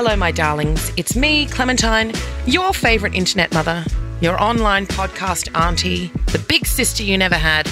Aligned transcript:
Hello, 0.00 0.14
my 0.14 0.30
darlings. 0.30 0.92
It's 0.96 1.16
me, 1.16 1.46
Clementine, 1.46 2.12
your 2.46 2.72
favourite 2.72 3.16
internet 3.16 3.52
mother, 3.52 3.84
your 4.20 4.40
online 4.40 4.86
podcast 4.86 5.52
auntie, 5.60 6.12
the 6.30 6.38
big 6.38 6.66
sister 6.66 7.02
you 7.02 7.18
never 7.18 7.34
had, 7.34 7.68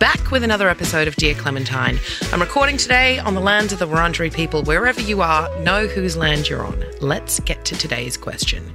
back 0.00 0.32
with 0.32 0.42
another 0.42 0.68
episode 0.68 1.06
of 1.06 1.14
Dear 1.14 1.36
Clementine. 1.36 2.00
I'm 2.32 2.40
recording 2.40 2.78
today 2.78 3.20
on 3.20 3.34
the 3.34 3.40
land 3.40 3.70
of 3.70 3.78
the 3.78 3.86
Wurundjeri 3.86 4.34
people. 4.34 4.64
Wherever 4.64 5.00
you 5.00 5.22
are, 5.22 5.56
know 5.60 5.86
whose 5.86 6.16
land 6.16 6.48
you're 6.48 6.66
on. 6.66 6.84
Let's 7.00 7.38
get 7.38 7.64
to 7.66 7.78
today's 7.78 8.16
question. 8.16 8.72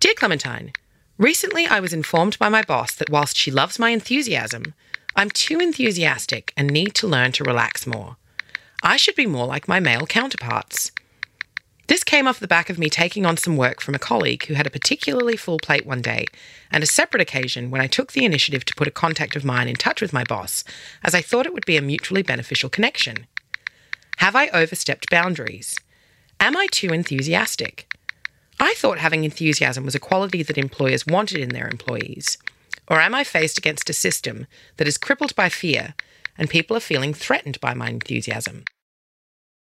Dear 0.00 0.14
Clementine, 0.14 0.72
recently 1.18 1.66
I 1.66 1.80
was 1.80 1.92
informed 1.92 2.38
by 2.38 2.48
my 2.48 2.62
boss 2.62 2.94
that 2.94 3.10
whilst 3.10 3.36
she 3.36 3.50
loves 3.50 3.78
my 3.78 3.90
enthusiasm, 3.90 4.72
I'm 5.14 5.28
too 5.28 5.60
enthusiastic 5.60 6.54
and 6.56 6.70
need 6.70 6.94
to 6.94 7.06
learn 7.06 7.32
to 7.32 7.44
relax 7.44 7.86
more. 7.86 8.16
I 8.82 8.96
should 8.96 9.16
be 9.16 9.26
more 9.26 9.46
like 9.46 9.68
my 9.68 9.80
male 9.80 10.06
counterparts. 10.06 10.92
This 11.88 12.02
came 12.02 12.26
off 12.26 12.40
the 12.40 12.48
back 12.48 12.68
of 12.68 12.78
me 12.78 12.90
taking 12.90 13.24
on 13.24 13.36
some 13.36 13.56
work 13.56 13.80
from 13.80 13.94
a 13.94 14.00
colleague 14.00 14.46
who 14.46 14.54
had 14.54 14.66
a 14.66 14.70
particularly 14.70 15.36
full 15.36 15.58
plate 15.58 15.86
one 15.86 16.02
day, 16.02 16.26
and 16.70 16.82
a 16.82 16.86
separate 16.86 17.20
occasion 17.20 17.70
when 17.70 17.80
I 17.80 17.86
took 17.86 18.12
the 18.12 18.24
initiative 18.24 18.64
to 18.64 18.74
put 18.74 18.88
a 18.88 18.92
contact 18.92 19.36
of 19.36 19.44
mine 19.44 19.68
in 19.68 19.76
touch 19.76 20.02
with 20.02 20.12
my 20.12 20.24
boss, 20.24 20.64
as 21.04 21.14
I 21.14 21.22
thought 21.22 21.46
it 21.46 21.54
would 21.54 21.66
be 21.66 21.76
a 21.76 21.82
mutually 21.82 22.22
beneficial 22.22 22.68
connection. 22.68 23.26
Have 24.16 24.34
I 24.34 24.48
overstepped 24.48 25.10
boundaries? 25.10 25.78
Am 26.40 26.56
I 26.56 26.66
too 26.72 26.92
enthusiastic? 26.92 27.86
I 28.58 28.74
thought 28.74 28.98
having 28.98 29.24
enthusiasm 29.24 29.84
was 29.84 29.94
a 29.94 30.00
quality 30.00 30.42
that 30.42 30.58
employers 30.58 31.06
wanted 31.06 31.40
in 31.40 31.50
their 31.50 31.68
employees. 31.68 32.38
Or 32.88 33.00
am 33.00 33.14
I 33.14 33.22
faced 33.22 33.58
against 33.58 33.90
a 33.90 33.92
system 33.92 34.46
that 34.78 34.88
is 34.88 34.98
crippled 34.98 35.36
by 35.36 35.48
fear 35.48 35.94
and 36.38 36.50
people 36.50 36.76
are 36.76 36.80
feeling 36.80 37.14
threatened 37.14 37.60
by 37.60 37.74
my 37.74 37.90
enthusiasm? 37.90 38.64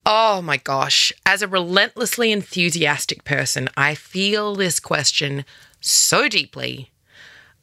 Oh 0.08 0.40
my 0.40 0.56
gosh. 0.56 1.12
As 1.26 1.42
a 1.42 1.48
relentlessly 1.48 2.30
enthusiastic 2.30 3.24
person, 3.24 3.68
I 3.76 3.96
feel 3.96 4.54
this 4.54 4.78
question 4.78 5.44
so 5.80 6.28
deeply. 6.28 6.92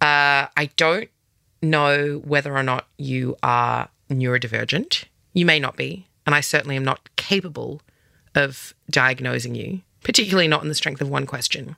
Uh, 0.01 0.51
I 0.57 0.69
don't 0.75 1.09
know 1.61 2.21
whether 2.25 2.53
or 2.53 2.61
not 2.61 2.87
you 2.97 3.37
are 3.41 3.87
neurodivergent. 4.09 5.05
You 5.31 5.45
may 5.45 5.57
not 5.57 5.77
be. 5.77 6.05
And 6.25 6.35
I 6.35 6.41
certainly 6.41 6.75
am 6.75 6.83
not 6.83 7.15
capable 7.15 7.81
of 8.35 8.73
diagnosing 8.89 9.55
you, 9.55 9.79
particularly 10.03 10.49
not 10.49 10.63
in 10.63 10.69
the 10.69 10.75
strength 10.75 10.99
of 10.99 11.09
one 11.09 11.25
question. 11.25 11.77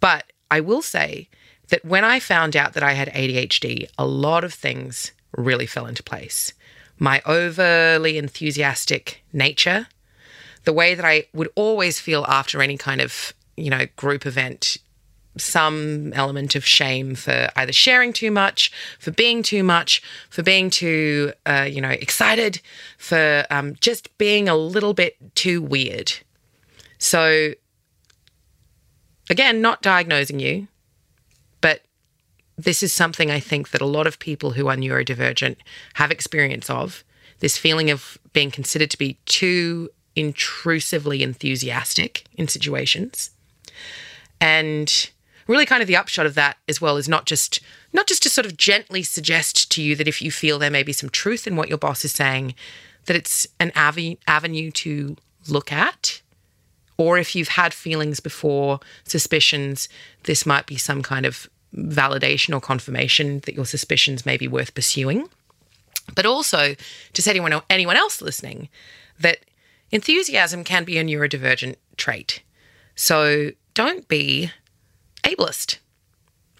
But 0.00 0.32
I 0.50 0.60
will 0.60 0.80
say 0.80 1.28
that 1.68 1.84
when 1.84 2.04
I 2.04 2.18
found 2.18 2.56
out 2.56 2.72
that 2.72 2.82
I 2.82 2.92
had 2.92 3.12
ADHD, 3.12 3.88
a 3.98 4.06
lot 4.06 4.42
of 4.42 4.54
things 4.54 5.12
really 5.36 5.66
fell 5.66 5.84
into 5.84 6.02
place 6.02 6.54
my 6.98 7.22
overly 7.26 8.18
enthusiastic 8.18 9.22
nature, 9.32 9.88
the 10.64 10.72
way 10.72 10.94
that 10.94 11.04
I 11.04 11.26
would 11.32 11.48
always 11.54 12.00
feel 12.00 12.24
after 12.28 12.62
any 12.62 12.76
kind 12.76 13.00
of, 13.00 13.32
you 13.56 13.70
know, 13.70 13.86
group 13.96 14.26
event, 14.26 14.78
some 15.38 16.12
element 16.14 16.54
of 16.54 16.64
shame 16.64 17.14
for 17.14 17.48
either 17.56 17.72
sharing 17.72 18.12
too 18.12 18.30
much, 18.30 18.72
for 18.98 19.10
being 19.10 19.42
too 19.42 19.62
much, 19.62 20.02
for 20.30 20.42
being 20.42 20.70
too, 20.70 21.32
uh, 21.44 21.68
you 21.70 21.80
know, 21.80 21.90
excited, 21.90 22.60
for 22.98 23.44
um, 23.50 23.76
just 23.80 24.16
being 24.18 24.48
a 24.48 24.56
little 24.56 24.94
bit 24.94 25.16
too 25.34 25.60
weird. 25.60 26.14
So, 26.98 27.52
again, 29.28 29.60
not 29.60 29.82
diagnosing 29.82 30.40
you, 30.40 30.68
this 32.58 32.82
is 32.82 32.92
something 32.92 33.30
I 33.30 33.40
think 33.40 33.70
that 33.70 33.80
a 33.80 33.86
lot 33.86 34.06
of 34.06 34.18
people 34.18 34.52
who 34.52 34.68
are 34.68 34.76
neurodivergent 34.76 35.56
have 35.94 36.10
experience 36.10 36.70
of 36.70 37.04
this 37.40 37.58
feeling 37.58 37.90
of 37.90 38.18
being 38.32 38.50
considered 38.50 38.90
to 38.90 38.98
be 38.98 39.18
too 39.26 39.90
intrusively 40.14 41.22
enthusiastic 41.22 42.24
in 42.34 42.48
situations. 42.48 43.30
And 44.40 45.10
really 45.46 45.66
kind 45.66 45.82
of 45.82 45.88
the 45.88 45.96
upshot 45.96 46.26
of 46.26 46.34
that 46.34 46.56
as 46.68 46.80
well 46.80 46.96
is 46.96 47.08
not 47.08 47.26
just 47.26 47.60
not 47.92 48.06
just 48.06 48.22
to 48.22 48.30
sort 48.30 48.46
of 48.46 48.56
gently 48.56 49.02
suggest 49.02 49.70
to 49.70 49.82
you 49.82 49.94
that 49.96 50.08
if 50.08 50.20
you 50.20 50.30
feel 50.30 50.58
there 50.58 50.70
may 50.70 50.82
be 50.82 50.92
some 50.92 51.10
truth 51.10 51.46
in 51.46 51.56
what 51.56 51.68
your 51.68 51.78
boss 51.78 52.04
is 52.04 52.12
saying 52.12 52.54
that 53.06 53.16
it's 53.16 53.46
an 53.60 53.70
avenue 53.74 54.16
avenue 54.26 54.70
to 54.70 55.16
look 55.48 55.72
at 55.72 56.20
or 56.98 57.18
if 57.18 57.36
you've 57.36 57.48
had 57.48 57.72
feelings 57.72 58.20
before 58.20 58.80
suspicions 59.04 59.88
this 60.24 60.44
might 60.44 60.66
be 60.66 60.76
some 60.76 61.02
kind 61.02 61.24
of 61.24 61.48
validation 61.76 62.54
or 62.54 62.60
confirmation 62.60 63.40
that 63.40 63.54
your 63.54 63.66
suspicions 63.66 64.26
may 64.26 64.36
be 64.36 64.48
worth 64.48 64.74
pursuing. 64.74 65.28
But 66.14 66.26
also 66.26 66.74
to 67.12 67.22
say 67.22 67.30
anyone, 67.30 67.60
anyone 67.68 67.96
else 67.96 68.22
listening 68.22 68.68
that 69.18 69.38
enthusiasm 69.90 70.64
can 70.64 70.84
be 70.84 70.98
a 70.98 71.04
neurodivergent 71.04 71.76
trait. 71.96 72.42
So 72.94 73.50
don't 73.74 74.08
be 74.08 74.50
ableist 75.22 75.78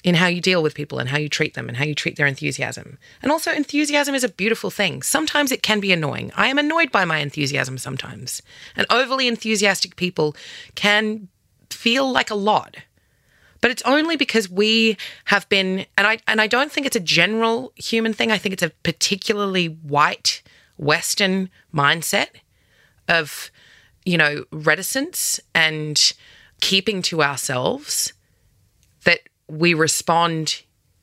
in 0.04 0.14
how 0.14 0.28
you 0.28 0.40
deal 0.40 0.62
with 0.62 0.74
people 0.74 1.00
and 1.00 1.08
how 1.08 1.18
you 1.18 1.28
treat 1.28 1.54
them 1.54 1.68
and 1.68 1.76
how 1.76 1.84
you 1.84 1.94
treat 1.94 2.16
their 2.16 2.28
enthusiasm. 2.28 2.96
And 3.22 3.32
also, 3.32 3.50
enthusiasm 3.50 4.14
is 4.14 4.22
a 4.22 4.28
beautiful 4.28 4.70
thing. 4.70 5.02
Sometimes 5.02 5.50
it 5.50 5.64
can 5.64 5.80
be 5.80 5.92
annoying. 5.92 6.30
I 6.36 6.46
am 6.46 6.58
annoyed 6.58 6.92
by 6.92 7.04
my 7.04 7.18
enthusiasm 7.18 7.76
sometimes. 7.76 8.40
And 8.76 8.86
overly 8.88 9.26
enthusiastic 9.26 9.96
people 9.96 10.36
can 10.76 11.26
feel 11.70 12.10
like 12.10 12.30
a 12.30 12.36
lot. 12.36 12.76
But 13.60 13.70
it's 13.70 13.82
only 13.82 14.16
because 14.16 14.50
we 14.50 14.96
have 15.26 15.48
been 15.48 15.86
and 15.96 16.06
I 16.06 16.18
and 16.26 16.40
I 16.40 16.46
don't 16.46 16.70
think 16.70 16.86
it's 16.86 16.96
a 16.96 17.00
general 17.00 17.72
human 17.76 18.12
thing. 18.12 18.30
I 18.30 18.38
think 18.38 18.52
it's 18.52 18.62
a 18.62 18.70
particularly 18.82 19.66
white 19.66 20.42
western 20.76 21.50
mindset 21.74 22.28
of 23.08 23.50
you 24.04 24.18
know 24.18 24.44
reticence 24.52 25.40
and 25.54 26.12
keeping 26.60 27.02
to 27.02 27.22
ourselves 27.22 28.12
that 29.04 29.20
we 29.48 29.74
respond 29.74 30.62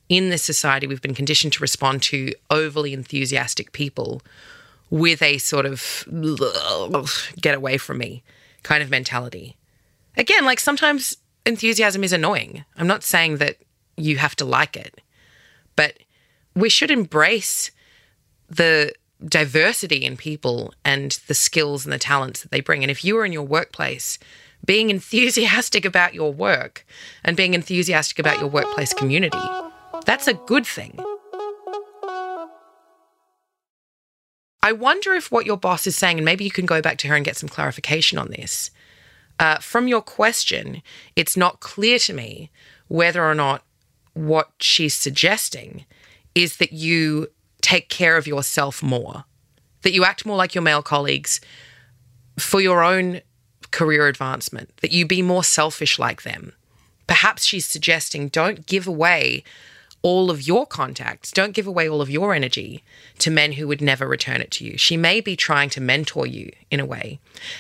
in 0.10 0.30
this 0.30 0.44
society 0.44 0.86
we've 0.86 1.02
been 1.02 1.16
conditioned 1.16 1.54
to 1.54 1.62
respond 1.62 2.04
to 2.04 2.34
overly 2.50 2.94
enthusiastic 2.94 3.72
people 3.72 4.22
with 4.90 5.22
a 5.22 5.38
sort 5.40 5.66
of 5.66 6.06
get 7.42 7.56
away 7.56 7.78
from 7.78 7.98
me 7.98 8.24
kind 8.64 8.82
of 8.82 8.90
mentality. 8.90 9.58
Again, 10.16 10.46
like 10.46 10.60
sometimes 10.60 11.18
enthusiasm 11.46 12.04
is 12.04 12.14
annoying. 12.14 12.66
I'm 12.78 12.88
not 12.88 13.04
saying 13.04 13.38
that 13.38 13.58
you 13.98 14.18
have 14.18 14.36
to 14.38 14.46
like 14.46 14.76
it, 14.76 15.02
but 15.76 15.98
we 16.56 16.70
should 16.70 16.92
embrace 16.92 17.72
the 18.50 18.94
diversity 19.24 20.06
in 20.06 20.18
people 20.18 20.74
and 20.84 21.20
the 21.28 21.34
skills 21.34 21.86
and 21.86 21.94
the 21.94 22.00
talents 22.00 22.42
that 22.42 22.52
they 22.52 22.62
bring. 22.62 22.84
And 22.84 22.92
if 22.92 23.06
you 23.06 23.18
are 23.18 23.26
in 23.26 23.32
your 23.32 23.44
workplace, 23.44 24.20
being 24.66 24.90
enthusiastic 24.90 25.86
about 25.86 26.14
your 26.14 26.32
work 26.32 26.86
and 27.24 27.36
being 27.36 27.54
enthusiastic 27.54 28.20
about 28.20 28.40
your 28.40 28.50
workplace 28.50 28.94
community, 28.94 29.40
that's 30.06 30.28
a 30.28 30.34
good 30.34 30.66
thing. 30.66 31.00
I 34.62 34.72
wonder 34.72 35.14
if 35.14 35.30
what 35.32 35.46
your 35.46 35.58
boss 35.58 35.86
is 35.88 35.98
saying, 35.98 36.18
and 36.18 36.26
maybe 36.26 36.46
you 36.46 36.52
can 36.52 36.66
go 36.66 36.82
back 36.82 36.98
to 37.00 37.08
her 37.10 37.16
and 37.16 37.26
get 37.26 37.36
some 37.36 37.50
clarification 37.50 38.18
on 38.18 38.30
this, 38.30 38.72
uh, 39.40 39.58
from 39.58 39.88
your 39.88 40.02
question, 40.02 40.82
it's 41.16 41.36
not 41.36 41.60
clear 41.60 42.00
to 42.00 42.14
me 42.14 42.50
whether 42.88 43.24
or 43.24 43.36
not 43.36 43.64
what 44.14 44.52
she's 44.60 44.94
suggesting 44.94 45.86
is 46.36 46.58
that 46.58 46.74
you 46.74 47.28
take 47.62 47.90
care 47.90 48.18
of 48.18 48.28
yourself 48.28 48.84
more, 48.84 49.26
that 49.82 49.94
you 49.94 50.04
act 50.04 50.26
more 50.26 50.38
like 50.38 50.54
your 50.54 50.62
male 50.62 50.84
colleagues 50.84 51.40
for 52.38 52.62
your 52.62 52.84
own 52.84 53.22
career 53.72 54.08
advancement, 54.08 54.76
that 54.82 54.92
you 54.92 55.06
be 55.06 55.22
more 55.22 55.44
selfish 55.44 55.98
like 55.98 56.24
them. 56.24 56.54
Perhaps 57.08 57.46
she's 57.46 57.66
suggesting 57.66 58.28
don't 58.28 58.66
give 58.66 58.88
away 58.88 59.44
all 60.04 60.30
of 60.30 60.46
your 60.46 60.68
contacts. 60.68 61.32
Don't 61.32 61.54
give 61.54 61.66
away 61.66 61.88
all 61.88 62.02
of 62.02 62.10
your 62.10 62.34
energy 62.34 62.84
to 63.20 63.32
men 63.32 63.54
who 63.54 63.68
would 63.70 63.82
never 63.82 64.06
return 64.06 64.42
it 64.42 64.52
to 64.52 64.66
you. 64.66 64.78
She 64.78 64.98
may 64.98 65.22
be 65.22 65.38
trying 65.38 65.70
to 65.72 65.82
mentor 65.82 66.28
you 66.28 66.52
in 66.70 66.82
a 66.82 66.86
way. 66.86 67.20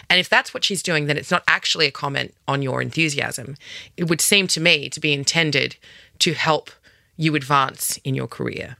And 0.10 0.20
if 0.20 0.28
that's 0.28 0.54
what 0.54 0.66
she's 0.66 0.84
doing, 0.84 1.08
then 1.08 1.18
it's 1.18 1.32
not 1.32 1.44
actually 1.48 1.88
a 1.88 1.92
comment 1.92 2.36
on 2.46 2.62
your 2.62 2.82
enthusiasm. 2.82 3.56
It 3.96 4.10
would 4.10 4.20
seem 4.20 4.48
to 4.48 4.60
me 4.60 4.90
to 4.90 5.00
be 5.00 5.14
intended 5.14 5.78
to 6.20 6.34
help 6.34 6.70
you 7.16 7.34
advance 7.36 7.98
in 8.04 8.14
your 8.14 8.28
career. 8.28 8.76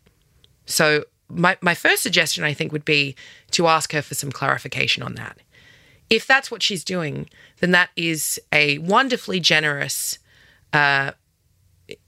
So, 0.66 1.06
my, 1.30 1.58
my 1.62 1.74
first 1.74 2.04
suggestion, 2.04 2.44
I 2.44 2.54
think, 2.54 2.72
would 2.74 2.86
be 2.86 3.16
to 3.52 3.68
ask 3.68 3.94
her 3.94 4.02
for 4.02 4.14
some 4.14 4.32
clarification 4.32 5.02
on 5.02 5.16
that. 5.16 5.38
If 6.10 6.28
that's 6.28 6.52
what 6.52 6.62
she's 6.62 6.84
doing, 6.84 7.30
then 7.60 7.72
that 7.72 7.90
is 7.96 8.40
a 8.52 8.78
wonderfully 8.80 9.40
generous 9.40 10.20
uh, 10.74 11.12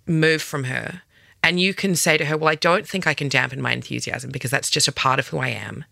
move 0.06 0.42
from 0.42 0.66
her 0.66 1.02
and 1.46 1.60
you 1.60 1.76
can 1.76 1.96
say 1.96 2.18
to 2.18 2.26
her, 2.26 2.36
Well, 2.36 2.50
I 2.50 2.56
don't 2.56 2.88
think 2.88 3.06
I 3.06 3.14
can 3.14 3.30
dampen 3.30 3.62
my 3.62 3.72
enthusiasm 3.72 4.32
because 4.32 4.50
that's 4.50 4.72
just 4.72 4.88
a 4.88 4.92
part 4.92 5.20
of 5.20 5.28
who 5.28 5.38
I 5.38 5.50
am. 5.50 5.86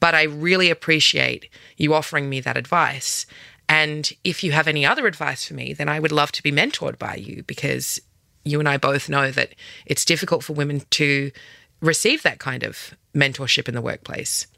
But 0.00 0.16
I 0.16 0.24
really 0.24 0.68
appreciate 0.68 1.48
you 1.76 1.94
offering 1.94 2.28
me 2.28 2.40
that 2.40 2.56
advice. 2.56 3.24
And 3.68 4.12
if 4.24 4.42
you 4.42 4.50
have 4.50 4.66
any 4.66 4.84
other 4.84 5.06
advice 5.06 5.46
for 5.46 5.54
me, 5.54 5.72
then 5.72 5.88
I 5.88 6.00
would 6.00 6.10
love 6.10 6.32
to 6.32 6.42
be 6.42 6.50
mentored 6.50 6.98
by 6.98 7.14
you 7.14 7.44
because 7.44 8.00
you 8.44 8.58
and 8.58 8.68
I 8.68 8.78
both 8.78 9.08
know 9.08 9.30
that 9.30 9.54
it's 9.86 10.04
difficult 10.04 10.42
for 10.42 10.54
women 10.54 10.82
to 10.90 11.30
receive 11.80 12.24
that 12.24 12.40
kind 12.40 12.64
of 12.64 12.96
mentorship 13.14 13.68
in 13.68 13.76
the 13.76 13.80
workplace. 13.80 14.48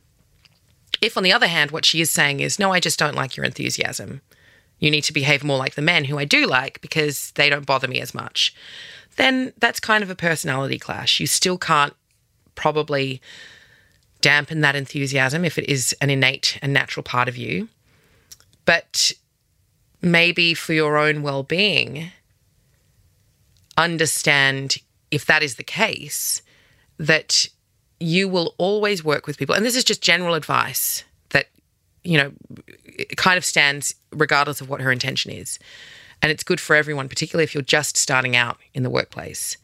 If, 1.02 1.18
on 1.18 1.24
the 1.24 1.32
other 1.32 1.46
hand, 1.46 1.72
what 1.72 1.84
she 1.84 2.00
is 2.00 2.10
saying 2.10 2.40
is, 2.40 2.58
no, 2.58 2.72
I 2.72 2.80
just 2.80 2.98
don't 2.98 3.14
like 3.14 3.36
your 3.36 3.44
enthusiasm, 3.44 4.22
you 4.78 4.90
need 4.90 5.04
to 5.04 5.12
behave 5.12 5.44
more 5.44 5.58
like 5.58 5.74
the 5.74 5.82
men 5.82 6.04
who 6.04 6.18
I 6.18 6.24
do 6.24 6.46
like 6.46 6.80
because 6.80 7.32
they 7.32 7.50
don't 7.50 7.66
bother 7.66 7.88
me 7.88 8.00
as 8.00 8.14
much, 8.14 8.54
then 9.16 9.52
that's 9.58 9.80
kind 9.80 10.02
of 10.02 10.10
a 10.10 10.14
personality 10.14 10.78
clash. 10.78 11.20
You 11.20 11.26
still 11.26 11.58
can't 11.58 11.94
probably 12.54 13.20
dampen 14.20 14.60
that 14.60 14.76
enthusiasm 14.76 15.44
if 15.44 15.58
it 15.58 15.68
is 15.68 15.94
an 16.00 16.10
innate 16.10 16.58
and 16.62 16.72
natural 16.72 17.02
part 17.02 17.28
of 17.28 17.36
you. 17.36 17.68
But 18.64 19.12
maybe 20.00 20.54
for 20.54 20.72
your 20.72 20.96
own 20.96 21.22
well 21.22 21.42
being, 21.42 22.10
understand 23.76 24.76
if 25.10 25.24
that 25.26 25.42
is 25.42 25.56
the 25.56 25.64
case, 25.64 26.42
that 26.98 27.48
you 28.00 28.28
will 28.28 28.54
always 28.58 29.02
work 29.02 29.26
with 29.26 29.38
people. 29.38 29.54
And 29.54 29.64
this 29.64 29.76
is 29.76 29.84
just 29.84 30.02
general 30.02 30.34
advice 30.34 31.04
you 32.04 32.18
know, 32.18 32.32
it 32.84 33.16
kind 33.16 33.36
of 33.36 33.44
stands 33.44 33.94
regardless 34.12 34.60
of 34.60 34.68
what 34.68 34.80
her 34.80 34.92
intention 34.92 35.30
is. 35.30 35.58
And 36.20 36.32
it's 36.32 36.42
good 36.42 36.60
for 36.60 36.74
everyone, 36.74 37.08
particularly 37.08 37.44
if 37.44 37.54
you're 37.54 37.62
just 37.62 37.96
starting 37.96 38.34
out 38.34 38.58
in 38.74 38.82
the 38.82 38.90
workplace. 38.90 39.56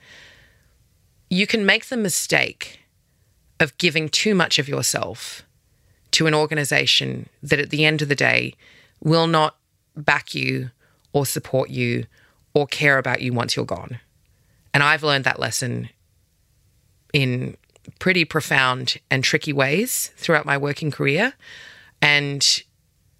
You 1.30 1.46
can 1.46 1.66
make 1.66 1.86
the 1.86 1.96
mistake 1.96 2.80
of 3.58 3.76
giving 3.78 4.08
too 4.08 4.34
much 4.34 4.58
of 4.58 4.68
yourself 4.68 5.42
to 6.12 6.26
an 6.26 6.34
organization 6.34 7.28
that 7.42 7.58
at 7.58 7.70
the 7.70 7.84
end 7.84 8.02
of 8.02 8.08
the 8.08 8.14
day 8.14 8.54
will 9.00 9.26
not 9.26 9.56
back 9.96 10.34
you 10.34 10.70
or 11.12 11.26
support 11.26 11.70
you 11.70 12.06
or 12.52 12.66
care 12.66 12.98
about 12.98 13.20
you 13.20 13.32
once 13.32 13.56
you're 13.56 13.64
gone. 13.64 13.98
And 14.72 14.82
I've 14.82 15.02
learned 15.02 15.24
that 15.24 15.40
lesson 15.40 15.88
in 17.12 17.56
pretty 17.98 18.24
profound 18.24 18.98
and 19.10 19.22
tricky 19.22 19.52
ways 19.52 20.12
throughout 20.16 20.46
my 20.46 20.56
working 20.56 20.90
career. 20.90 21.34
And 22.04 22.62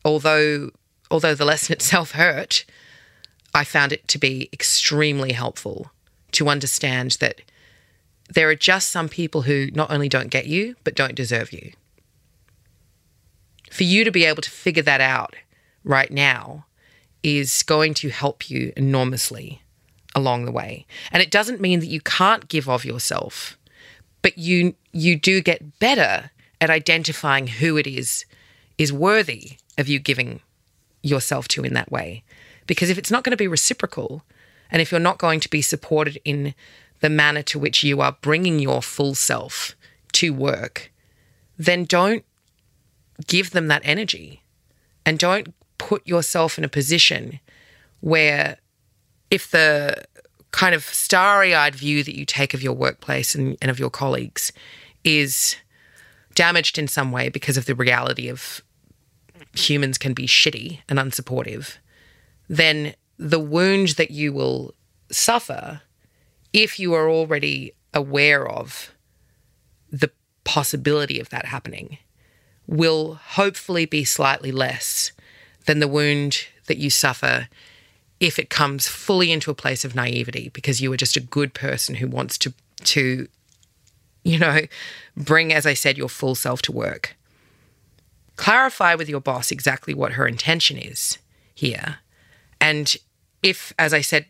although 0.04 0.70
although 1.10 1.34
the 1.34 1.46
lesson 1.46 1.72
itself 1.76 2.12
hurt, 2.12 2.64
I 3.54 3.64
found 3.64 3.92
it 3.92 4.06
to 4.08 4.18
be 4.18 4.48
extremely 4.52 5.32
helpful 5.32 5.90
to 6.32 6.48
understand 6.48 7.12
that 7.20 7.40
there 8.32 8.48
are 8.48 8.54
just 8.54 8.90
some 8.90 9.08
people 9.08 9.42
who 9.42 9.70
not 9.74 9.90
only 9.90 10.08
don't 10.08 10.28
get 10.28 10.46
you, 10.46 10.76
but 10.84 10.94
don't 10.94 11.14
deserve 11.14 11.52
you. 11.52 11.72
For 13.70 13.84
you 13.84 14.04
to 14.04 14.10
be 14.10 14.24
able 14.24 14.42
to 14.42 14.50
figure 14.50 14.82
that 14.82 15.00
out 15.00 15.34
right 15.82 16.10
now 16.10 16.66
is 17.22 17.62
going 17.62 17.94
to 17.94 18.08
help 18.10 18.50
you 18.50 18.72
enormously 18.76 19.62
along 20.14 20.44
the 20.44 20.52
way. 20.52 20.86
And 21.10 21.22
it 21.22 21.30
doesn't 21.30 21.60
mean 21.60 21.80
that 21.80 21.86
you 21.86 22.00
can't 22.00 22.48
give 22.48 22.68
of 22.68 22.84
yourself, 22.84 23.56
but 24.20 24.36
you 24.36 24.74
you 24.92 25.16
do 25.16 25.40
get 25.40 25.78
better 25.78 26.30
at 26.60 26.70
identifying 26.70 27.46
who 27.46 27.76
it 27.76 27.86
is 27.86 28.24
is 28.78 28.92
worthy 28.92 29.58
of 29.78 29.88
you 29.88 29.98
giving 29.98 30.40
yourself 31.02 31.48
to 31.48 31.64
in 31.64 31.74
that 31.74 31.92
way. 31.92 32.24
Because 32.66 32.90
if 32.90 32.98
it's 32.98 33.10
not 33.10 33.24
going 33.24 33.32
to 33.32 33.36
be 33.36 33.48
reciprocal, 33.48 34.24
and 34.70 34.80
if 34.80 34.90
you're 34.90 35.00
not 35.00 35.18
going 35.18 35.40
to 35.40 35.50
be 35.50 35.62
supported 35.62 36.18
in 36.24 36.54
the 37.00 37.10
manner 37.10 37.42
to 37.42 37.58
which 37.58 37.84
you 37.84 38.00
are 38.00 38.16
bringing 38.22 38.58
your 38.58 38.80
full 38.80 39.14
self 39.14 39.76
to 40.12 40.32
work, 40.32 40.90
then 41.58 41.84
don't 41.84 42.24
give 43.26 43.50
them 43.50 43.68
that 43.68 43.82
energy 43.84 44.42
and 45.06 45.18
don't 45.18 45.54
put 45.78 46.06
yourself 46.06 46.58
in 46.58 46.64
a 46.64 46.68
position 46.68 47.40
where 48.00 48.56
if 49.30 49.50
the 49.50 50.04
kind 50.50 50.74
of 50.74 50.84
starry 50.84 51.54
eyed 51.54 51.74
view 51.74 52.02
that 52.02 52.16
you 52.16 52.24
take 52.24 52.54
of 52.54 52.62
your 52.62 52.72
workplace 52.72 53.34
and, 53.34 53.56
and, 53.60 53.70
of 53.70 53.78
your 53.78 53.90
colleagues 53.90 54.52
is 55.02 55.56
damaged 56.34 56.78
in 56.78 56.88
some 56.88 57.12
way 57.12 57.28
because 57.28 57.56
of 57.56 57.66
the 57.66 57.74
reality 57.74 58.28
of 58.28 58.62
humans 59.54 59.98
can 59.98 60.14
be 60.14 60.26
shitty 60.26 60.80
and 60.88 60.98
unsupportive, 60.98 61.76
then 62.48 62.94
the 63.18 63.40
wound 63.40 63.88
that 63.90 64.10
you 64.10 64.32
will 64.32 64.74
suffer 65.10 65.82
if 66.52 66.78
you 66.78 66.94
are 66.94 67.08
already 67.08 67.72
aware 67.92 68.48
of 68.48 68.92
the 69.90 70.10
possibility 70.44 71.20
of 71.20 71.30
that 71.30 71.46
happening 71.46 71.98
will 72.66 73.14
hopefully 73.14 73.86
be 73.86 74.04
slightly 74.04 74.50
less 74.50 75.12
than 75.66 75.78
the 75.78 75.88
wound 75.88 76.46
that 76.66 76.78
you 76.78 76.90
suffer 76.90 77.48
if 78.20 78.38
it 78.38 78.50
comes 78.50 78.88
fully 78.88 79.30
into 79.32 79.50
a 79.50 79.54
place 79.54 79.84
of 79.84 79.94
naivety 79.94 80.48
because 80.50 80.80
you 80.80 80.92
are 80.92 80.96
just 80.96 81.16
a 81.16 81.20
good 81.20 81.54
person 81.54 81.96
who 81.96 82.08
wants 82.08 82.38
to 82.38 82.52
to 82.82 83.28
you 84.30 84.38
know 84.38 84.60
bring 85.16 85.52
as 85.52 85.66
i 85.66 85.74
said 85.74 85.98
your 85.98 86.08
full 86.08 86.34
self 86.34 86.62
to 86.62 86.72
work 86.72 87.16
clarify 88.36 88.94
with 88.94 89.08
your 89.08 89.20
boss 89.20 89.50
exactly 89.50 89.94
what 89.94 90.12
her 90.12 90.26
intention 90.26 90.76
is 90.76 91.18
here 91.54 91.98
and 92.60 92.96
if 93.42 93.72
as 93.78 93.94
i 93.94 94.00
said 94.00 94.26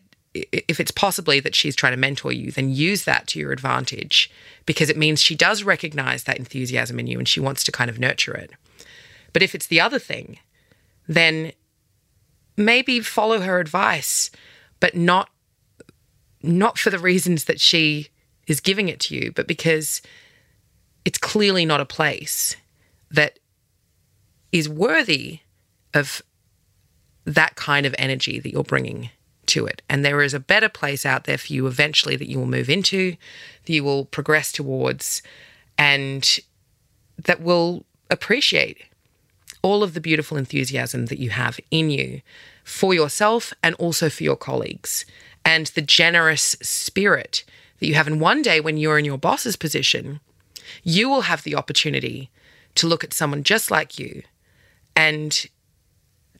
if 0.51 0.79
it's 0.79 0.91
possibly 0.91 1.39
that 1.39 1.55
she's 1.55 1.75
trying 1.75 1.93
to 1.93 1.97
mentor 1.97 2.31
you, 2.31 2.51
then 2.51 2.69
use 2.69 3.05
that 3.05 3.27
to 3.27 3.39
your 3.39 3.51
advantage 3.51 4.29
because 4.65 4.89
it 4.89 4.97
means 4.97 5.21
she 5.21 5.35
does 5.35 5.63
recognize 5.63 6.23
that 6.23 6.37
enthusiasm 6.37 6.99
in 6.99 7.07
you 7.07 7.17
and 7.17 7.27
she 7.27 7.39
wants 7.39 7.63
to 7.63 7.71
kind 7.71 7.89
of 7.89 7.99
nurture 7.99 8.33
it. 8.35 8.51
But 9.33 9.43
if 9.43 9.55
it's 9.55 9.67
the 9.67 9.81
other 9.81 9.99
thing, 9.99 10.39
then 11.07 11.53
maybe 12.57 12.99
follow 12.99 13.41
her 13.41 13.59
advice, 13.59 14.31
but 14.79 14.95
not 14.95 15.29
not 16.41 16.77
for 16.77 16.91
the 16.91 16.99
reasons 16.99 17.45
that 17.45 17.59
she 17.59 18.09
is 18.47 18.59
giving 18.59 18.87
it 18.87 18.99
to 19.01 19.15
you, 19.15 19.31
but 19.31 19.47
because 19.47 20.01
it's 21.03 21.17
clearly 21.17 21.65
not 21.65 21.81
a 21.81 21.85
place 21.85 22.55
that 23.11 23.39
is 24.51 24.67
worthy 24.67 25.39
of 25.93 26.21
that 27.25 27.55
kind 27.55 27.85
of 27.85 27.95
energy 27.97 28.39
that 28.39 28.51
you're 28.51 28.63
bringing 28.63 29.09
to 29.47 29.65
it. 29.65 29.81
And 29.89 30.03
there 30.03 30.21
is 30.21 30.33
a 30.33 30.39
better 30.39 30.69
place 30.69 31.05
out 31.05 31.25
there 31.25 31.37
for 31.37 31.53
you 31.53 31.67
eventually 31.67 32.15
that 32.15 32.29
you 32.29 32.39
will 32.39 32.45
move 32.45 32.69
into, 32.69 33.15
that 33.65 33.73
you 33.73 33.83
will 33.83 34.05
progress 34.05 34.51
towards, 34.51 35.21
and 35.77 36.39
that 37.23 37.41
will 37.41 37.85
appreciate 38.09 38.83
all 39.61 39.83
of 39.83 39.93
the 39.93 40.01
beautiful 40.01 40.37
enthusiasm 40.37 41.07
that 41.07 41.19
you 41.19 41.31
have 41.31 41.59
in 41.71 41.89
you 41.89 42.21
for 42.63 42.93
yourself 42.93 43.53
and 43.63 43.75
also 43.75 44.09
for 44.09 44.23
your 44.23 44.35
colleagues, 44.35 45.05
and 45.43 45.67
the 45.67 45.81
generous 45.81 46.55
spirit 46.61 47.43
that 47.79 47.87
you 47.87 47.95
have. 47.95 48.07
And 48.07 48.21
one 48.21 48.41
day, 48.41 48.59
when 48.59 48.77
you're 48.77 48.99
in 48.99 49.05
your 49.05 49.17
boss's 49.17 49.55
position, 49.55 50.19
you 50.83 51.09
will 51.09 51.21
have 51.21 51.43
the 51.43 51.55
opportunity 51.55 52.29
to 52.75 52.87
look 52.87 53.03
at 53.03 53.13
someone 53.13 53.43
just 53.43 53.71
like 53.71 53.97
you 53.99 54.23
and 54.95 55.47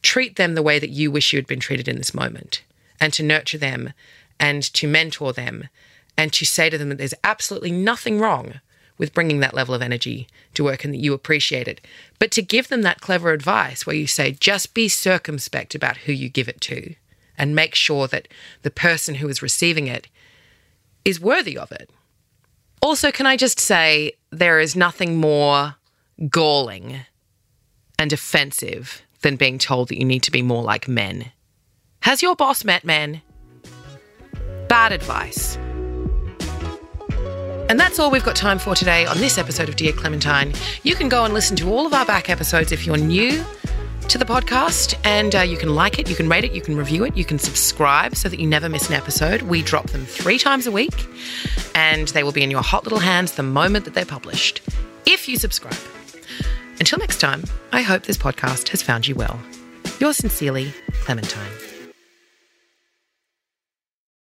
treat 0.02 0.36
them 0.36 0.56
the 0.56 0.64
way 0.64 0.80
that 0.80 0.90
you 0.90 1.12
wish 1.12 1.34
you 1.34 1.38
had 1.38 1.48
been 1.48 1.60
treated 1.60 1.88
in 1.88 1.98
this 1.98 2.14
moment 2.14 2.64
and 3.00 3.12
to 3.14 3.24
nurture 3.24 3.58
them 3.58 3.94
and 4.40 4.62
to 4.74 4.88
mentor 4.88 5.34
them 5.34 5.68
and 6.18 6.32
to 6.34 6.46
say 6.46 6.70
to 6.70 6.78
them 6.78 6.90
that 6.90 6.98
there's 6.98 7.14
absolutely 7.24 7.72
nothing 7.72 8.20
wrong 8.20 8.60
with 8.98 9.14
bringing 9.14 9.40
that 9.42 9.54
level 9.54 9.76
of 9.76 9.82
energy 9.82 10.28
to 10.54 10.64
work 10.64 10.86
and 10.86 10.94
that 10.94 11.00
you 11.00 11.14
appreciate 11.14 11.68
it. 11.68 11.82
But 12.18 12.32
to 12.32 12.42
give 12.42 12.70
them 12.70 12.82
that 12.84 13.02
clever 13.02 13.32
advice 13.32 13.86
where 13.86 13.96
you 13.96 14.08
say, 14.08 14.32
just 14.32 14.74
be 14.74 14.88
circumspect 14.88 15.76
about 15.76 15.98
who 15.98 16.14
you 16.14 16.30
give 16.30 16.48
it 16.48 16.62
to 16.62 16.96
and 17.38 17.56
make 17.56 17.76
sure 17.76 18.08
that 18.08 18.30
the 18.62 18.72
person 18.72 19.16
who 19.16 19.28
is 19.28 19.42
receiving 19.42 19.88
it 19.88 20.08
is 21.06 21.22
worthy 21.22 21.58
of 21.58 21.72
it. 21.72 21.90
Also, 22.82 23.12
can 23.12 23.26
I 23.26 23.38
just 23.38 23.60
say, 23.60 24.14
there 24.32 24.60
is 24.60 24.76
nothing 24.76 25.18
more 25.18 25.76
galling 26.30 27.02
and 27.98 28.12
offensive 28.12 29.02
than 29.22 29.36
being 29.36 29.58
told 29.58 29.90
that 29.90 29.98
you 29.98 30.06
need 30.06 30.24
to 30.24 30.32
be 30.32 30.42
more 30.42 30.64
like 30.64 30.88
men. 30.88 31.32
Has 32.02 32.22
your 32.22 32.36
boss 32.36 32.64
met 32.64 32.84
men? 32.84 33.22
Bad 34.68 34.92
advice. 34.92 35.58
And 37.68 37.80
that's 37.80 37.98
all 37.98 38.12
we've 38.12 38.24
got 38.24 38.36
time 38.36 38.60
for 38.60 38.76
today 38.76 39.08
on 39.08 39.18
this 39.18 39.40
episode 39.40 39.70
of 39.70 39.76
Dear 39.76 39.94
Clementine. 39.94 40.54
You 40.84 40.94
can 40.94 41.10
go 41.10 41.26
and 41.26 41.34
listen 41.34 41.56
to 41.58 41.72
all 41.72 41.88
of 41.88 41.94
our 41.94 42.06
back 42.06 42.30
episodes 42.30 42.72
if 42.72 42.86
you're 42.86 42.98
new 42.98 43.44
to 44.10 44.18
the 44.18 44.26
podcast, 44.26 44.96
and 45.04 45.36
uh, 45.36 45.42
you 45.42 45.58
can 45.58 45.74
like 45.74 46.00
it, 46.00 46.10
you 46.10 46.16
can 46.16 46.30
rate 46.30 46.44
it, 46.44 46.52
you 46.54 46.62
can 46.62 46.78
review 46.78 47.04
it, 47.04 47.16
you 47.18 47.26
can 47.26 47.40
subscribe 47.40 48.16
so 48.16 48.30
that 48.30 48.40
you 48.40 48.48
never 48.48 48.70
miss 48.70 48.88
an 48.88 48.94
episode. 48.94 49.42
We 49.44 49.62
drop 49.62 49.90
them 49.90 50.06
three 50.06 50.38
times 50.38 50.68
a 50.68 50.72
week, 50.72 51.08
and 51.74 52.08
they 52.10 52.24
will 52.24 52.32
be 52.32 52.44
in 52.44 52.52
your 52.52 52.62
hot 52.62 52.84
little 52.84 53.00
hands 53.00 53.34
the 53.34 53.44
moment 53.44 53.86
that 53.86 53.94
they're 53.94 54.06
published, 54.06 54.62
if 55.06 55.28
you 55.28 55.38
subscribe. 55.38 55.78
Until 56.80 57.00
next 57.00 57.20
time, 57.20 57.44
I 57.72 57.82
hope 57.82 58.04
this 58.04 58.18
podcast 58.18 58.70
has 58.70 58.82
found 58.82 59.08
you 59.08 59.16
well. 59.16 59.40
Yours 60.00 60.18
sincerely, 60.18 60.74
Clementine. 61.02 61.65